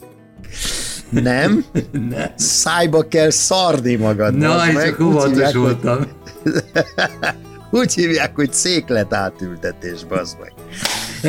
Nem, 1.10 1.64
Ne. 2.10 2.30
szájba 2.36 3.08
kell 3.08 3.30
szarni 3.30 3.94
magad. 3.94 4.34
Na, 4.36 4.56
meg. 4.72 4.84
csak 4.86 5.00
óvatos 5.00 5.28
hívják, 5.30 5.52
hogy- 5.52 5.60
voltam. 5.62 6.06
Úgy 7.70 7.94
hívják, 7.94 8.34
hogy 8.34 8.52
széklet 8.52 9.14
átültetés, 9.14 10.04
bazd 10.08 10.36
meg. 10.40 10.52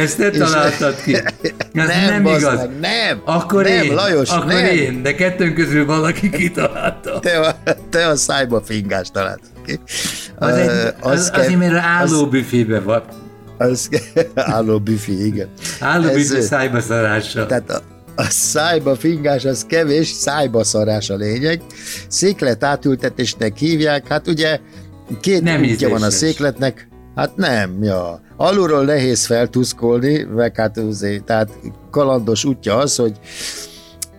Ezt 0.03 0.19
És- 0.19 0.37
találtad 0.37 1.01
ki. 1.03 1.15
Ez 1.73 1.87
nem, 1.87 2.05
nem 2.23 2.25
igaz. 2.35 2.55
Meg, 2.59 2.79
nem, 2.79 3.21
Akkor 3.25 3.63
nem, 3.63 3.83
én, 3.83 3.93
Lajos, 3.93 4.29
akkor 4.29 4.45
nem. 4.45 4.65
én, 4.65 5.01
de 5.01 5.15
kettőnk 5.15 5.53
közül 5.55 5.85
valaki 5.85 6.29
kitalálta. 6.29 7.19
Te 7.19 7.39
a, 7.39 7.55
te 7.89 8.07
a 8.07 8.15
szájba 8.15 8.61
fingást 8.61 9.11
találtad 9.13 9.49
ki. 9.65 9.79
Az, 10.35 10.55
egy, 10.55 10.67
az, 10.69 10.93
az 11.19 11.29
kell- 11.31 11.39
azért, 11.43 11.59
mert 11.59 11.73
álló 11.75 12.27
büfébe 12.27 12.79
van. 12.79 13.03
Az, 13.57 13.89
álló 14.35 14.79
büfi, 14.79 15.25
igen. 15.25 15.47
Álló 15.79 16.11
büfé 16.13 16.41
szájba 16.41 16.79
szarása. 16.79 17.45
Tehát 17.45 17.69
a, 17.69 17.81
a 18.15 18.23
szájba 18.23 18.95
fingás 18.95 19.45
az 19.45 19.65
kevés, 19.67 20.07
szájba 20.07 20.63
szarás 20.63 21.09
a 21.09 21.15
lényeg. 21.15 21.61
Széklet 22.07 22.63
átültetésnek 22.63 23.57
hívják, 23.57 24.07
hát 24.07 24.27
ugye 24.27 24.59
két 25.19 25.41
Nem 25.41 25.63
útja 25.63 25.89
van 25.89 26.03
a 26.03 26.09
székletnek, 26.09 26.87
hát 27.15 27.35
nem, 27.35 27.83
ja. 27.83 28.21
Alulról 28.37 28.85
nehéz 28.85 29.25
feltuszkolni, 29.25 30.23
meg 30.23 30.55
hát 30.55 30.77
azért, 30.77 31.23
tehát 31.23 31.49
kalandos 31.91 32.45
útja 32.45 32.77
az, 32.77 32.95
hogy 32.95 33.19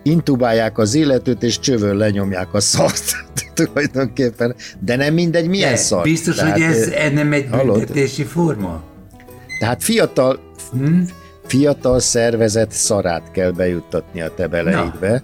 intubálják 0.03 0.77
az 0.77 0.93
illetőt, 0.93 1.43
és 1.43 1.59
csövön 1.59 1.95
lenyomják 1.95 2.53
a 2.53 2.59
szart 2.59 3.15
tulajdonképpen. 3.53 4.55
De 4.79 4.95
nem 4.95 5.13
mindegy, 5.13 5.47
milyen 5.47 5.71
De 5.71 5.77
szart. 5.77 6.03
Biztos, 6.03 6.35
tehát, 6.35 6.51
hogy 6.51 6.61
ez, 6.61 6.89
nem 7.13 7.33
egy 7.33 7.47
hallod? 7.51 7.77
büntetési 7.77 8.23
forma? 8.23 8.83
Tehát 9.59 9.83
fiatal, 9.83 10.39
Hm? 10.71 11.01
fiatal 11.45 11.99
szervezet 11.99 12.71
szarát 12.71 13.31
kell 13.31 13.51
bejuttatni 13.51 14.21
a 14.21 14.33
te 14.33 14.47
beleidbe. 14.47 15.23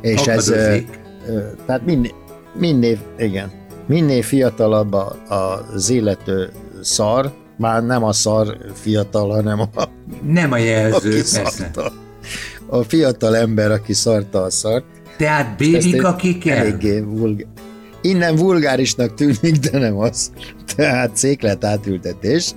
És 0.00 0.26
ez, 0.26 0.48
Akadozik. 0.50 1.00
ö, 1.28 1.40
tehát 1.66 1.84
minél, 1.84 2.12
minél, 2.54 2.98
igen, 3.18 3.50
minél 3.86 4.22
fiatalabb 4.22 4.92
a, 4.92 5.16
a, 5.28 5.34
az 5.74 5.88
illető 5.90 6.50
szar, 6.80 7.32
már 7.56 7.84
nem 7.84 8.04
a 8.04 8.12
szar 8.12 8.56
fiatal, 8.74 9.30
hanem 9.30 9.60
a, 9.60 9.68
Nem 10.26 10.52
a 10.52 10.56
jelző, 10.58 11.10
persze. 11.10 11.70
A 12.66 12.82
fiatal 12.82 13.36
ember, 13.36 13.70
aki 13.70 13.92
szarta 13.92 14.42
a 14.42 14.50
szart. 14.50 14.84
Tehát 15.16 15.56
bébik, 15.56 16.04
akik 16.04 16.38
kell? 16.42 16.56
Eléggé 16.56 17.00
vulgár. 17.00 17.46
Innen 18.02 18.36
vulgárisnak 18.36 19.14
tűnik, 19.14 19.56
de 19.56 19.78
nem 19.78 19.98
az. 19.98 20.30
Tehát 20.76 21.16
széklet 21.16 21.64
átültetés. 21.64 22.54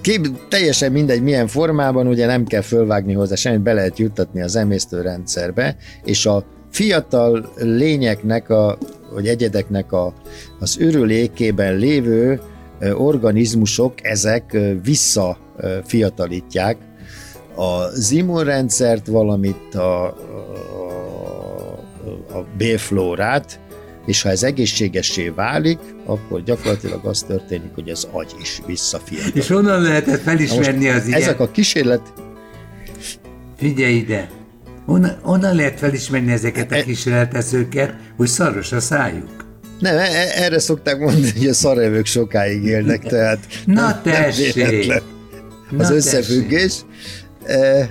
Kép, 0.00 0.28
teljesen 0.48 0.92
mindegy, 0.92 1.22
milyen 1.22 1.46
formában, 1.46 2.06
ugye 2.06 2.26
nem 2.26 2.44
kell 2.44 2.60
fölvágni 2.60 3.12
hozzá 3.12 3.34
semmit, 3.34 3.60
be 3.60 3.72
lehet 3.72 3.98
juttatni 3.98 4.42
az 4.42 4.56
emésztőrendszerbe, 4.56 5.76
és 6.04 6.26
a 6.26 6.44
fiatal 6.70 7.52
lényeknek, 7.56 8.50
a, 8.50 8.78
vagy 9.12 9.26
egyedeknek 9.26 9.92
a, 9.92 10.14
az 10.58 10.76
örülékében 10.80 11.76
lévő 11.76 12.40
organizmusok, 12.94 13.94
ezek 14.02 14.58
visszafiatalítják 14.82 16.76
az 17.54 18.10
immunrendszert, 18.10 19.06
valamint 19.06 19.74
a, 19.74 20.04
a, 20.04 20.12
a 22.32 22.44
bélflórát, 22.56 23.60
és 24.10 24.22
ha 24.22 24.28
ez 24.28 24.42
egészségessé 24.42 25.28
válik, 25.28 25.78
akkor 26.06 26.42
gyakorlatilag 26.42 27.04
az 27.04 27.22
történik, 27.22 27.70
hogy 27.74 27.88
az 27.90 28.08
agy 28.12 28.34
is 28.40 28.60
visszafiatal. 28.66 29.30
És 29.34 29.48
honnan 29.48 29.82
lehetett 29.82 30.24
Na 30.24 30.30
felismerni 30.30 30.88
az 30.88 31.06
ilyen? 31.06 31.20
Ezek 31.20 31.40
a 31.40 31.50
kísérlet, 31.50 32.00
Figyelj 33.56 33.94
ide! 33.94 34.28
Honnan, 34.86 35.18
honnan 35.22 35.54
lehet 35.54 35.78
felismerni 35.78 36.32
ezeket 36.32 36.72
a 36.72 36.74
E- 36.74 36.82
kísérletezőket, 36.82 37.94
hogy 38.16 38.28
szaros 38.28 38.72
a 38.72 38.80
szájuk? 38.80 39.44
nem, 39.78 39.96
e- 39.96 40.00
e- 40.00 40.42
erre 40.42 40.58
szokták 40.58 40.98
mondani, 40.98 41.32
hogy 41.36 41.46
a 41.46 41.54
szarevők 41.54 42.06
sokáig 42.06 42.64
élnek, 42.64 43.02
tehát 43.02 43.38
Na 43.66 43.74
nem 43.82 44.00
tessék! 44.02 44.54
véletlen 44.54 45.02
Na 45.70 45.84
az 45.84 45.90
összefüggés. 45.90 46.74
E, 47.46 47.90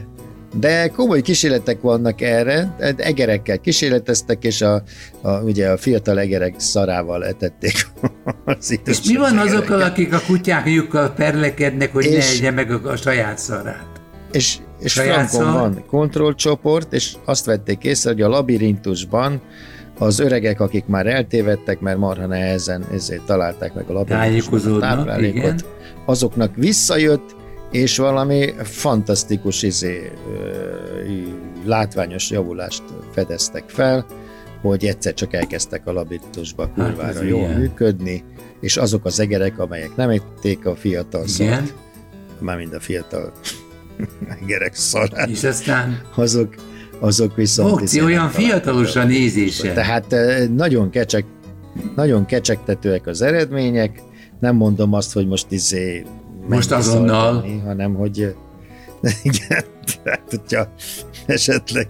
De 0.53 0.88
komoly 0.88 1.22
kísérletek 1.22 1.82
vannak 1.82 2.22
erre, 2.22 2.75
egerekkel 2.98 3.58
kísérleteztek, 3.58 4.44
és 4.44 4.62
a, 4.62 4.84
a, 5.22 5.32
ugye 5.32 5.70
a 5.70 5.77
fiatal 5.77 6.20
egerek 6.20 6.53
szarával 6.58 7.25
etették 7.25 7.88
az 8.46 8.79
És 8.86 9.01
mi 9.08 9.15
van 9.15 9.25
egereket. 9.32 9.53
azokkal, 9.53 9.82
akik 9.82 10.13
a 10.13 10.22
kutyájukkal 10.27 11.10
perlekednek, 11.13 11.94
hogy 11.94 12.03
ne 12.10 12.15
És- 12.15 12.38
egye 12.39 12.51
meg 12.51 12.72
a, 12.72 12.89
a 12.89 12.96
saját 12.96 13.38
szarát? 13.38 13.88
És, 14.32 14.58
és 14.79 14.91
Saját 14.91 15.29
Frankon 15.29 15.51
szar? 15.53 15.62
van 15.62 15.84
kontrollcsoport, 15.88 16.94
és 16.94 17.13
azt 17.25 17.46
vették 17.46 17.84
észre, 17.84 18.10
hogy 18.12 18.22
a 18.22 18.27
labirintusban 18.27 19.41
az 19.98 20.20
öregek, 20.20 20.60
akik 20.60 20.86
már 20.86 21.08
eltévedtek, 21.08 21.79
mert 21.79 21.98
marha 21.98 22.25
nehezen 22.25 22.86
ezért 22.94 23.22
találták 23.25 23.74
meg 23.74 23.89
a 23.89 23.94
labirintusban 23.94 24.74
a 24.75 24.79
táplálékot, 24.79 25.38
igen. 25.44 25.60
azoknak 26.06 26.56
visszajött, 26.56 27.36
és 27.72 27.98
valami 27.98 28.54
fantasztikus 28.64 29.64
izé, 29.64 30.12
látványos 31.66 32.30
javulást 32.30 32.84
fedeztek 33.12 33.64
fel, 33.68 34.06
hogy 34.62 34.86
egyszer 34.86 35.14
csak 35.14 35.34
elkezdtek 35.34 35.88
a 35.88 35.92
labirintusba 35.92 36.64
Hát 36.64 36.74
kurvára 36.74 37.20
ez 37.20 37.28
jól 37.28 37.40
ilyen. 37.40 37.60
működni, 37.60 38.24
és 38.60 38.78
azok 38.78 39.06
az 39.06 39.20
egerek, 39.20 39.60
amelyek 39.60 39.96
nem 39.96 40.10
ették 40.10 40.66
a 40.66 40.76
fiatal 40.76 41.28
szart, 41.28 41.74
mármint 42.40 42.74
a 42.74 42.80
fiatal 42.80 43.32
egerek 44.42 44.76
szarát, 44.76 45.30
és 45.30 45.44
aztán 45.44 46.02
azok, 46.16 46.56
azok 47.00 47.36
viszont... 47.36 47.72
Okci 47.72 48.02
olyan 48.02 48.24
nem 48.24 48.32
fiatalos 48.32 48.90
a 48.90 48.94
találtak. 48.94 49.18
nézése. 49.18 49.74
Tehát 49.74 50.14
eh, 50.14 50.48
nagyon 50.48 50.90
kecsek, 50.90 51.26
nagyon 51.96 52.26
kecsegtetőek 52.26 53.08
az 53.08 53.22
eredmények, 53.22 54.02
nem 54.40 54.56
mondom 54.56 54.94
azt, 54.94 55.14
hogy 55.14 55.28
most 55.28 55.46
izé 55.50 56.06
Most 56.56 56.72
azonnal. 56.72 57.46
hanem 57.65 57.94
hogy 57.94 58.18
igen, 59.24 59.63
tehát 60.03 60.24
hogyha 60.29 60.74
esetleg 61.25 61.88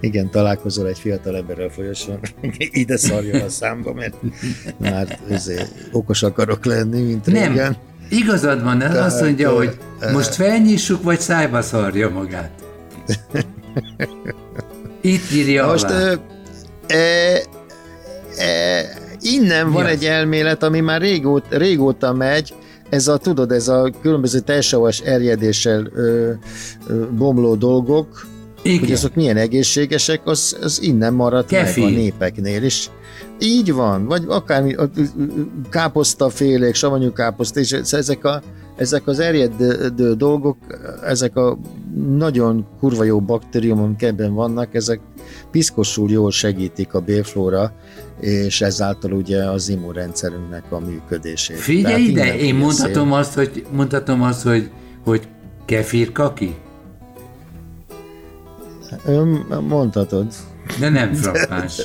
Igen, 0.00 0.30
találkozol 0.30 0.86
egy 0.88 0.98
fiatal 0.98 1.36
emberrel 1.36 1.68
folyosón, 1.68 2.18
ide 2.58 2.96
szarjon 2.96 3.40
a 3.40 3.48
számba, 3.48 3.92
mert 3.92 4.14
már 4.78 5.18
ezért 5.30 5.72
okos 5.92 6.22
akarok 6.22 6.64
lenni, 6.64 7.02
mint 7.02 7.26
Nem, 7.26 7.48
régen. 7.48 7.76
igazad 8.08 8.62
van, 8.62 8.78
Tehát, 8.78 8.96
azt 8.96 9.20
mondja, 9.20 9.50
hogy 9.54 9.76
most 10.12 10.34
felnyissuk, 10.34 11.02
vagy 11.02 11.20
szájba 11.20 11.62
szarja 11.62 12.10
magát. 12.10 12.50
Itt 15.00 15.30
írja 15.32 15.66
Most 15.66 15.90
ö, 15.90 16.14
e, 16.86 16.96
e, 18.36 18.84
innen 19.20 19.66
Mi 19.66 19.72
van 19.72 19.84
az? 19.84 19.90
egy 19.90 20.04
elmélet, 20.04 20.62
ami 20.62 20.80
már 20.80 21.00
régóta, 21.00 21.58
régóta 21.58 22.12
megy, 22.12 22.54
ez 22.88 23.08
a, 23.08 23.16
tudod, 23.16 23.52
ez 23.52 23.68
a 23.68 23.90
különböző 24.02 24.38
telsavas 24.40 25.00
erjedéssel 25.00 25.86
ö, 25.94 26.32
ö, 26.86 27.04
bomló 27.10 27.54
dolgok, 27.54 28.26
hogy 28.62 28.70
Igen. 28.72 28.92
azok 28.92 29.14
milyen 29.14 29.36
egészségesek, 29.36 30.20
az, 30.24 30.56
az 30.62 30.82
innen 30.82 31.14
maradt 31.14 31.48
Kefir. 31.48 31.84
meg 31.84 31.92
a 31.92 31.96
népeknél 31.96 32.62
is. 32.62 32.90
Így 33.40 33.72
van, 33.72 34.06
vagy 34.06 34.24
akármi, 34.28 34.74
a- 34.74 34.90
káposztafélék, 35.70 36.74
savanyú 36.74 37.12
káposzta, 37.12 37.60
és 37.60 37.72
ezek, 37.72 38.24
a, 38.24 38.42
ezek 38.76 39.06
az 39.06 39.18
erjedő 39.18 40.14
dolgok, 40.14 40.56
ezek 41.04 41.36
a 41.36 41.58
nagyon 42.18 42.66
kurva 42.80 43.04
jó 43.04 43.20
baktériumok 43.20 44.02
ebben 44.02 44.34
vannak, 44.34 44.74
ezek 44.74 45.00
piszkosul 45.50 46.10
jól 46.10 46.30
segítik 46.30 46.94
a 46.94 47.00
bélflóra, 47.00 47.72
és 48.20 48.60
ezáltal 48.60 49.12
ugye 49.12 49.44
az 49.44 49.68
immunrendszerünknek 49.68 50.72
a 50.72 50.78
működését. 50.78 51.56
Figyelj 51.56 52.12
Tehát 52.12 52.30
ide, 52.30 52.38
én 52.38 52.54
mondhatom 52.54 53.12
azt, 53.12 53.34
hogy, 53.34 53.66
mondhatom 53.72 54.22
azt, 54.22 54.42
hogy, 54.42 54.70
hogy 55.04 55.28
kefir 55.64 56.12
kaki, 56.12 56.54
Ön, 59.04 59.46
mondhatod. 59.68 60.26
de 60.78 60.88
nem 60.88 61.14
frappáns. 61.14 61.82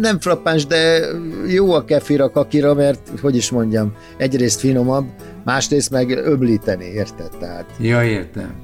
Nem 0.00 0.20
frappáns, 0.20 0.66
de 0.66 1.00
jó 1.46 1.72
a 1.72 1.84
kefir 1.84 2.20
a 2.20 2.30
kakira, 2.30 2.74
mert, 2.74 3.12
hogy 3.20 3.36
is 3.36 3.50
mondjam, 3.50 3.94
egyrészt 4.16 4.60
finomabb, 4.60 5.06
másrészt 5.52 5.90
meg 5.90 6.10
öblíteni, 6.10 6.84
érted? 6.84 7.30
Tehát 7.40 7.64
Ja, 7.78 8.04
értem. 8.04 8.54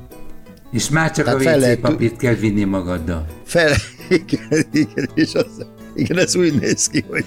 És 0.73 0.89
már 0.89 1.11
csak 1.11 1.25
Tehát 1.25 1.41
a 1.41 1.43
fel 1.43 1.57
WC 1.57 1.61
lehet- 1.63 1.81
papírt 1.81 2.17
kell 2.17 2.35
vinni 2.35 2.65
magaddal. 2.65 3.27
fel, 3.45 3.73
igen, 4.09 4.65
igen, 4.73 5.09
és 5.15 5.35
az, 5.35 5.67
igen, 5.95 6.19
ez 6.19 6.37
úgy 6.37 6.55
néz 6.61 6.87
ki, 6.87 7.05
hogy 7.09 7.25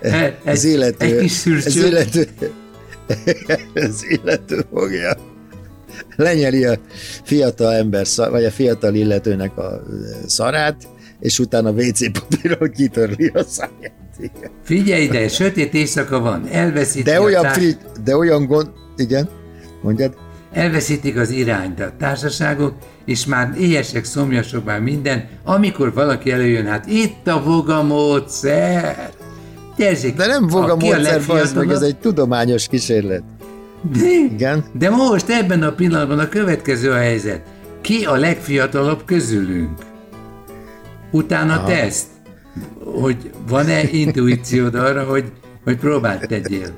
Egy- 0.00 0.34
az 0.44 0.64
egy- 0.64 0.70
illető, 0.72 1.04
egy 1.06 1.18
kis 1.20 1.46
az 1.46 1.76
illető, 1.76 2.26
az 3.74 4.04
illető 4.08 4.64
fogja, 4.72 5.16
lenyeli 6.16 6.64
a 6.64 6.78
fiatal 7.24 7.72
ember, 7.72 8.06
szar- 8.06 8.30
vagy 8.30 8.44
a 8.44 8.50
fiatal 8.50 8.94
illetőnek 8.94 9.58
a 9.58 9.82
szarát, 10.26 10.86
és 11.20 11.38
utána 11.38 11.70
WC 11.70 12.12
papírral 12.18 12.68
kitörli 12.68 13.30
a 13.34 13.42
száját. 13.42 13.92
Igen. 14.18 14.50
Figyelj 14.64 15.02
ide, 15.02 15.28
sötét 15.28 15.74
éjszaka 15.74 16.20
van, 16.20 16.46
elveszítik, 16.50 17.04
De 17.04 17.18
a 17.18 17.22
olyan, 17.22 17.42
társ- 17.42 17.56
fri, 17.56 17.76
de 18.04 18.16
olyan 18.16 18.46
gond, 18.46 18.68
igen, 18.96 19.28
mondjad, 19.82 20.14
elveszítik 20.52 21.16
az 21.16 21.30
irányt 21.30 21.80
a 21.80 21.92
társaságok, 21.98 22.74
és 23.04 23.26
már 23.26 23.54
éhesek, 23.58 24.04
szomjasok 24.04 24.64
már 24.64 24.80
minden, 24.80 25.28
amikor 25.44 25.94
valaki 25.94 26.30
előjön, 26.30 26.66
hát 26.66 26.86
itt 26.86 27.26
a 27.26 27.42
voga 27.42 27.82
módszer. 27.82 29.10
Gyerzik, 29.76 30.16
de 30.16 30.26
nem 30.26 30.48
fog 30.48 30.62
a 30.68 30.72
aki 30.72 30.86
módszer, 30.86 31.22
bazd 31.26 31.56
meg, 31.56 31.70
ez 31.70 31.82
egy 31.82 31.96
tudományos 31.96 32.68
kísérlet. 32.68 33.22
De, 33.92 34.06
Igen. 34.34 34.64
de 34.72 34.90
most 34.90 35.28
ebben 35.28 35.62
a 35.62 35.72
pillanatban 35.72 36.18
a 36.18 36.28
következő 36.28 36.90
a 36.90 36.96
helyzet. 36.96 37.42
Ki 37.80 38.04
a 38.04 38.16
legfiatalabb 38.16 39.04
közülünk? 39.04 39.89
Utána 41.10 41.52
Aha. 41.52 41.66
teszt, 41.66 42.06
hogy 42.84 43.30
van-e 43.48 43.82
intuíciód 43.90 44.74
arra, 44.74 45.04
hogy, 45.04 45.24
hogy 45.64 45.76
próbált 45.76 46.28
tegyél. 46.28 46.70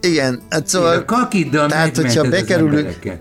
Igen, 0.00 0.42
hát 0.48 0.66
szóval, 0.66 1.04
kakiddal 1.04 1.68
tehát, 1.68 1.96
hogyha 1.96 2.28
bekerülünk- 2.28 3.20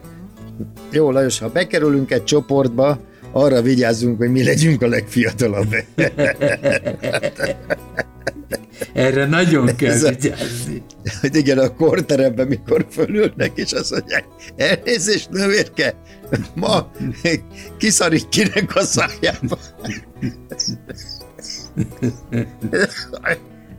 jó 0.92 1.12
Lajos, 1.12 1.40
ha 1.40 1.50
bekerülünk 1.50 2.12
egy 2.12 2.24
csoportba, 2.24 3.00
arra 3.32 3.62
vigyázzunk, 3.62 4.18
hogy 4.18 4.32
mi 4.32 4.44
legyünk 4.44 4.82
a 4.82 4.88
legfiatalabb. 4.88 5.76
Erre 8.96 9.26
nagyon 9.26 9.66
kell 9.76 9.92
Ez 9.92 10.04
a- 10.04 10.10
vigyázni. 10.10 10.84
hogy 11.22 11.36
igen, 11.36 11.58
a 11.58 11.74
korteremben 11.76 12.48
mikor 12.48 12.86
fölülnek, 12.90 13.52
és 13.56 13.72
azt 13.72 13.92
mondják, 13.92 14.26
elnézést, 14.56 15.30
nővérke, 15.30 15.96
ma 16.56 16.92
kiszarít 17.78 18.30
kinek 18.30 18.76
a 18.76 18.82
szájába. 18.82 19.58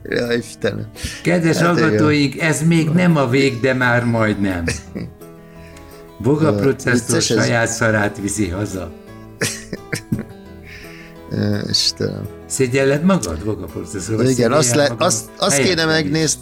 Ja, 0.09 0.33
Istenem. 0.33 0.87
Kedves 1.23 1.57
Hát 1.57 1.65
hallgatóink, 1.79 2.39
ez 2.41 2.61
még 2.67 2.89
nem 2.89 3.15
a 3.17 3.27
vég, 3.29 3.59
de 3.59 3.73
már 3.73 4.03
majdnem. 4.05 4.63
Boga 6.19 6.53
processzor 6.55 6.93
vicces 7.15 7.29
ez. 7.29 7.45
saját 7.45 7.67
szarát 7.67 8.17
viszi 8.21 8.47
haza. 8.49 8.91
Istenem. 11.69 12.27
Szégyelled 12.45 13.03
magad, 13.03 13.43
Boga 13.45 13.65
processzor? 13.65 14.25
Igen, 14.25 14.51
azt, 14.51 14.75
le, 14.75 14.95
azt, 14.97 15.29
azt 15.37 15.61
kéne 15.61 15.85
megnézni, 15.85 16.41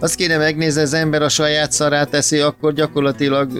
azt 0.00 0.14
kéne 0.14 0.36
megnézni, 0.36 0.80
az 0.80 0.92
ember 0.94 1.22
a 1.22 1.28
saját 1.28 1.72
szarát 1.72 2.14
eszi, 2.14 2.38
akkor 2.38 2.72
gyakorlatilag 2.72 3.50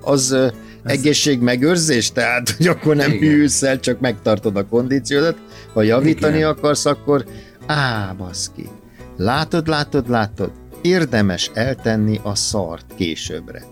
az 0.00 0.30
ö, 0.30 0.46
egészségmegőrzés, 0.84 2.12
tehát 2.12 2.50
hogy 2.50 2.66
akkor 2.66 2.96
nem 2.96 3.10
Igen. 3.10 3.28
hűlsz 3.28 3.62
el, 3.62 3.80
csak 3.80 4.00
megtartod 4.00 4.56
a 4.56 4.66
kondíciódat. 4.66 5.36
Ha 5.72 5.82
javítani 5.82 6.36
Igen. 6.36 6.48
akarsz, 6.48 6.86
akkor 6.86 7.24
á, 7.66 8.12
baszki. 8.18 8.68
Látod, 9.16 9.68
látod, 9.68 10.08
látod, 10.08 10.50
érdemes 10.82 11.50
eltenni 11.54 12.20
a 12.22 12.34
szart 12.34 12.86
későbbre. 12.96 13.62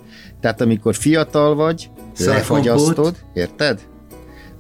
Tehát 0.41 0.61
amikor 0.61 0.95
fiatal 0.95 1.55
vagy, 1.55 1.91
Szarkompót. 2.13 2.37
lefagyasztod, 2.37 3.17
érted? 3.35 3.81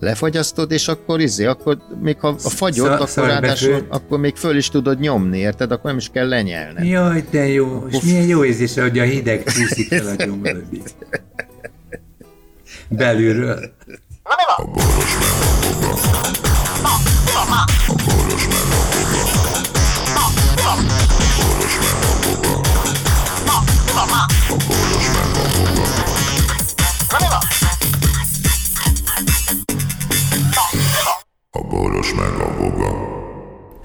Lefagyasztod, 0.00 0.70
és 0.72 0.88
akkor 0.88 1.20
izé, 1.20 1.44
akkor 1.44 1.78
még 2.00 2.18
ha 2.20 2.28
a 2.28 2.38
fagyod, 2.38 2.86
Szar- 2.86 2.94
akkor 2.94 3.08
szarbefő. 3.08 3.32
ráadásul, 3.40 3.86
akkor 3.88 4.18
még 4.18 4.36
föl 4.36 4.56
is 4.56 4.68
tudod 4.68 4.98
nyomni, 5.00 5.38
érted? 5.38 5.72
Akkor 5.72 5.84
nem 5.90 5.96
is 5.96 6.08
kell 6.12 6.28
lenyelned. 6.28 6.84
Jaj, 6.84 7.24
de 7.30 7.46
jó. 7.46 7.86
És 7.90 8.00
milyen 8.00 8.26
jó 8.26 8.44
érzése, 8.44 8.82
hogy 8.82 8.98
a 8.98 9.02
hideg 9.02 9.44
csúszik 9.44 9.88
fel 9.88 10.06
a 10.06 10.24
gyomrodig. 10.24 10.82
Belülről. 12.88 13.72
A 14.22 14.34